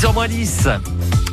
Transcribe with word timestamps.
6h10. 0.00 0.80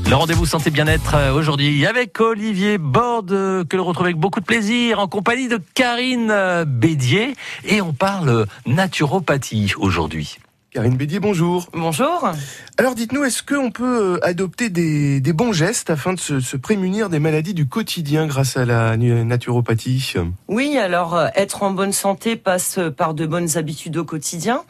Le 0.10 0.16
rendez-vous 0.16 0.46
santé 0.46 0.72
bien-être 0.72 1.16
euh, 1.16 1.32
aujourd'hui 1.32 1.86
avec 1.86 2.20
Olivier 2.20 2.78
Borde 2.78 3.32
euh, 3.32 3.64
que 3.64 3.78
l'on 3.78 3.86
retrouve 3.86 4.08
avec 4.08 4.18
beaucoup 4.18 4.42
de 4.42 4.46
plaisir 4.46 5.00
en 5.00 5.08
compagnie 5.08 5.48
de 5.48 5.58
Karine 5.74 6.30
euh, 6.32 6.66
Bédier 6.66 7.34
et 7.64 7.80
on 7.80 7.94
parle 7.94 8.46
naturopathie 8.66 9.74
aujourd'hui. 9.78 10.40
Karine 10.72 10.98
Bédier, 10.98 11.22
bonjour. 11.22 11.68
Bonjour. 11.72 12.30
Alors 12.78 12.94
dites-nous, 12.94 13.24
est-ce 13.24 13.42
qu'on 13.42 13.72
peut 13.72 14.20
adopter 14.22 14.70
des, 14.70 15.22
des, 15.22 15.32
bons 15.32 15.54
gestes 15.54 15.90
afin 15.90 16.12
de 16.12 16.20
se, 16.20 16.42
se, 16.42 16.58
prémunir 16.58 17.08
des 17.08 17.20
maladies 17.20 17.54
du 17.54 17.70
quotidien 17.70 18.28
grâce 18.28 18.58
à 18.58 18.66
la 18.66 18.98
naturopathie? 18.98 20.16
Oui, 20.50 20.78
alors 20.78 21.18
être 21.36 21.64
en 21.64 21.72
bonne 21.72 21.94
santé 21.94 22.36
passe 22.36 22.82
par 22.98 23.14
de 23.14 23.26
bonnes 23.26 23.58
habitudes 23.58 23.96
au 23.96 24.04
quotidien. 24.04 24.66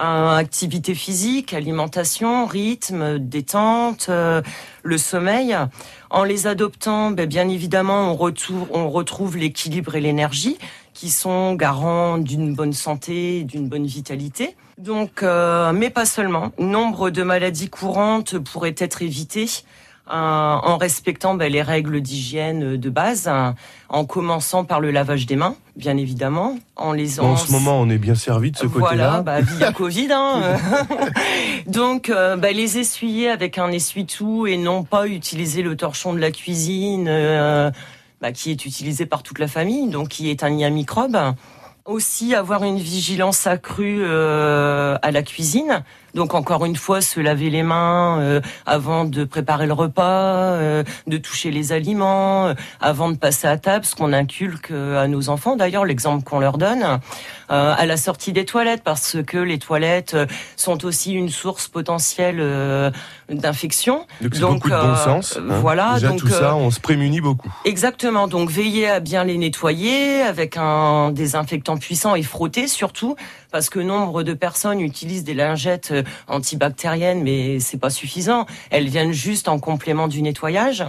Euh, 0.00 0.34
activité 0.34 0.92
physique, 0.92 1.54
alimentation, 1.54 2.46
rythme, 2.46 3.20
détente, 3.20 4.06
euh, 4.08 4.42
le 4.82 4.98
sommeil. 4.98 5.56
En 6.10 6.24
les 6.24 6.48
adoptant, 6.48 7.12
ben, 7.12 7.26
bien 7.26 7.48
évidemment, 7.48 8.10
on 8.10 8.16
retrouve, 8.16 8.66
on 8.72 8.90
retrouve 8.90 9.36
l'équilibre 9.36 9.94
et 9.94 10.00
l'énergie 10.00 10.58
qui 10.94 11.10
sont 11.10 11.54
garants 11.54 12.18
d'une 12.18 12.54
bonne 12.54 12.72
santé, 12.72 13.44
d'une 13.44 13.68
bonne 13.68 13.86
vitalité. 13.86 14.56
Donc, 14.78 15.22
euh, 15.22 15.72
mais 15.72 15.90
pas 15.90 16.06
seulement. 16.06 16.50
Nombre 16.58 17.10
de 17.10 17.22
maladies 17.22 17.70
courantes 17.70 18.36
pourraient 18.38 18.74
être 18.78 19.00
évitées 19.00 19.48
en 20.06 20.76
respectant 20.76 21.34
ben, 21.34 21.50
les 21.50 21.62
règles 21.62 22.00
d'hygiène 22.00 22.76
de 22.76 22.90
base, 22.90 23.26
hein, 23.26 23.54
en 23.88 24.04
commençant 24.04 24.64
par 24.64 24.80
le 24.80 24.90
lavage 24.90 25.26
des 25.26 25.36
mains, 25.36 25.56
bien 25.76 25.96
évidemment. 25.96 26.58
En 26.76 26.92
les 26.92 27.20
en 27.20 27.36
ce 27.36 27.52
moment, 27.52 27.80
on 27.80 27.88
est 27.88 27.98
bien 27.98 28.14
servi 28.14 28.50
de 28.50 28.56
ce 28.56 28.66
côté-là. 28.66 29.22
Voilà, 29.22 29.22
bah, 29.22 29.40
via 29.40 29.72
Covid. 29.72 30.08
Hein. 30.10 30.56
Donc, 31.66 32.10
euh, 32.10 32.36
bah, 32.36 32.52
les 32.52 32.78
essuyer 32.78 33.30
avec 33.30 33.58
un 33.58 33.70
essuie-tout 33.70 34.46
et 34.46 34.56
non 34.56 34.84
pas 34.84 35.06
utiliser 35.06 35.62
le 35.62 35.76
torchon 35.76 36.12
de 36.12 36.18
la 36.18 36.30
cuisine, 36.30 37.06
euh, 37.08 37.70
bah, 38.20 38.32
qui 38.32 38.50
est 38.50 38.66
utilisé 38.66 39.06
par 39.06 39.22
toute 39.22 39.38
la 39.38 39.48
famille, 39.48 39.88
donc 39.88 40.08
qui 40.08 40.30
est 40.30 40.42
un 40.42 40.50
nid 40.50 40.64
à 40.64 40.70
microbes. 40.70 41.18
Aussi 41.84 42.34
avoir 42.34 42.64
une 42.64 42.78
vigilance 42.78 43.46
accrue 43.46 44.02
euh, 44.02 44.96
à 45.02 45.10
la 45.10 45.22
cuisine. 45.22 45.84
Donc 46.14 46.34
encore 46.34 46.64
une 46.64 46.76
fois, 46.76 47.00
se 47.00 47.20
laver 47.20 47.50
les 47.50 47.62
mains 47.62 48.20
euh, 48.20 48.40
avant 48.66 49.04
de 49.04 49.24
préparer 49.24 49.66
le 49.66 49.72
repas, 49.72 50.52
euh, 50.52 50.84
de 51.06 51.16
toucher 51.16 51.50
les 51.50 51.72
aliments, 51.72 52.46
euh, 52.46 52.54
avant 52.80 53.10
de 53.10 53.16
passer 53.16 53.48
à 53.48 53.56
table, 53.56 53.84
ce 53.84 53.94
qu'on 53.94 54.12
inculque 54.12 54.70
euh, 54.70 55.02
à 55.02 55.08
nos 55.08 55.28
enfants. 55.28 55.56
D'ailleurs, 55.56 55.84
l'exemple 55.84 56.24
qu'on 56.24 56.38
leur 56.38 56.56
donne 56.56 57.00
euh, 57.50 57.74
à 57.76 57.86
la 57.86 57.96
sortie 57.96 58.32
des 58.32 58.44
toilettes, 58.44 58.82
parce 58.84 59.16
que 59.26 59.38
les 59.38 59.58
toilettes 59.58 60.16
sont 60.56 60.84
aussi 60.84 61.12
une 61.12 61.28
source 61.28 61.68
potentielle 61.68 62.92
d'infection. 63.28 64.06
Donc, 64.20 64.38
donc 64.38 64.54
beaucoup 64.54 64.70
de 64.70 64.74
bon 64.74 64.96
sens. 64.96 65.36
Hein. 65.36 65.58
Voilà. 65.60 65.94
Déjà 65.94 66.08
donc 66.08 66.20
tout 66.20 66.28
ça, 66.28 66.54
on 66.54 66.70
se 66.70 66.80
prémunit 66.80 67.20
beaucoup. 67.20 67.52
Exactement. 67.64 68.28
Donc 68.28 68.50
veillez 68.50 68.88
à 68.88 69.00
bien 69.00 69.24
les 69.24 69.36
nettoyer 69.36 70.22
avec 70.22 70.56
un 70.56 71.10
désinfectant 71.10 71.76
puissant 71.76 72.14
et 72.14 72.22
frotter 72.22 72.68
surtout 72.68 73.16
parce 73.50 73.70
que 73.70 73.78
nombre 73.78 74.24
de 74.24 74.34
personnes 74.34 74.80
utilisent 74.80 75.22
des 75.22 75.34
lingettes 75.34 75.94
antibactériennes, 76.28 77.22
mais 77.22 77.60
c'est 77.60 77.78
pas 77.78 77.90
suffisant. 77.90 78.46
Elles 78.70 78.88
viennent 78.88 79.12
juste 79.12 79.48
en 79.48 79.58
complément 79.58 80.08
du 80.08 80.22
nettoyage. 80.22 80.84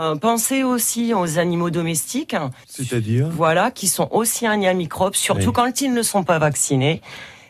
Euh, 0.00 0.16
pensez 0.16 0.64
aussi 0.64 1.14
aux 1.14 1.38
animaux 1.38 1.70
domestiques. 1.70 2.34
C'est-à-dire 2.66 3.28
Voilà, 3.30 3.70
qui 3.70 3.86
sont 3.86 4.08
aussi 4.10 4.46
un 4.46 4.60
à 4.64 4.72
microbes, 4.74 5.14
surtout 5.14 5.48
oui. 5.48 5.52
quand 5.54 5.80
ils 5.80 5.92
ne 5.94 6.02
sont 6.02 6.24
pas 6.24 6.38
vaccinés. 6.38 7.00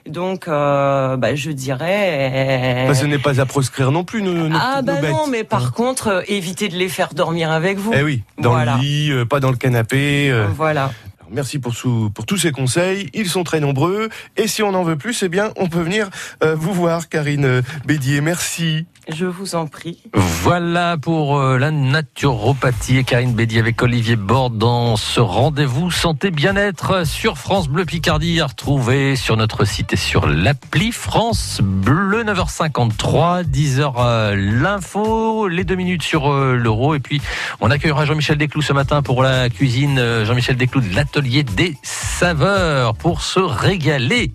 Donc, 0.06 0.48
euh, 0.48 1.16
bah, 1.16 1.34
je 1.34 1.50
dirais. 1.50 2.84
Bah, 2.86 2.94
ce 2.94 3.06
n'est 3.06 3.18
pas 3.18 3.40
à 3.40 3.46
proscrire 3.46 3.90
non 3.90 4.04
plus 4.04 4.20
nos, 4.20 4.34
nos 4.34 4.54
Ah 4.60 4.82
bah 4.82 5.00
nos 5.00 5.08
non, 5.08 5.26
mais 5.26 5.44
par 5.44 5.68
Hein. 5.68 5.72
contre, 5.74 6.08
euh, 6.08 6.20
évitez 6.28 6.68
de 6.68 6.76
les 6.76 6.90
faire 6.90 7.14
dormir 7.14 7.50
avec 7.50 7.78
vous. 7.78 7.92
Eh 7.96 8.02
oui, 8.02 8.22
dans 8.38 8.50
Voilà. 8.50 8.74
le 8.76 8.82
lit, 8.82 9.10
euh, 9.10 9.24
pas 9.24 9.40
dans 9.40 9.50
le 9.50 9.56
canapé. 9.56 10.30
euh. 10.30 10.46
Voilà. 10.54 10.92
Merci 11.34 11.58
pour, 11.58 11.74
tous 11.74 12.38
ces 12.38 12.52
conseils. 12.52 13.10
Ils 13.12 13.28
sont 13.28 13.42
très 13.42 13.58
nombreux. 13.58 14.08
Et 14.36 14.46
si 14.46 14.62
on 14.62 14.72
en 14.72 14.84
veut 14.84 14.96
plus, 14.96 15.22
eh 15.24 15.28
bien, 15.28 15.52
on 15.56 15.68
peut 15.68 15.80
venir 15.80 16.08
euh, 16.42 16.54
vous 16.54 16.72
voir, 16.72 17.08
Karine 17.08 17.44
euh, 17.44 17.62
Bédier. 17.84 18.20
Merci. 18.20 18.86
Je 19.08 19.26
vous 19.26 19.54
en 19.54 19.66
prie. 19.66 19.98
Voilà 20.14 20.96
pour 20.96 21.38
euh, 21.38 21.58
la 21.58 21.70
naturopathie 21.70 22.96
et 22.96 23.04
Karine 23.04 23.34
Bédier 23.34 23.60
avec 23.60 23.82
Olivier 23.82 24.16
Borde 24.16 24.56
dans 24.56 24.96
ce 24.96 25.20
rendez-vous 25.20 25.90
santé 25.90 26.30
bien-être 26.30 27.06
sur 27.06 27.36
France 27.36 27.68
Bleu 27.68 27.84
Picardie 27.84 28.40
à 28.40 28.46
retrouver 28.46 29.14
sur 29.16 29.36
notre 29.36 29.66
site 29.66 29.92
et 29.92 29.96
sur 29.96 30.26
l'appli 30.26 30.90
France 30.90 31.60
Bleu 31.62 32.24
9h53 32.24 33.44
10h 33.44 33.92
euh, 33.98 34.36
l'info 34.36 35.48
les 35.48 35.64
deux 35.64 35.74
minutes 35.76 36.02
sur 36.02 36.32
euh, 36.32 36.56
l'euro 36.56 36.94
et 36.94 37.00
puis 37.00 37.20
on 37.60 37.70
accueillera 37.70 38.06
Jean-Michel 38.06 38.38
Desclous 38.38 38.62
ce 38.62 38.72
matin 38.72 39.02
pour 39.02 39.22
la 39.22 39.50
cuisine 39.50 39.98
euh, 39.98 40.24
Jean-Michel 40.24 40.56
Desclous 40.56 40.80
de 40.80 40.94
l'atelier 41.24 41.42
des 41.42 41.76
saveurs 41.82 42.94
pour 42.94 43.22
se 43.22 43.40
régaler 43.40 44.32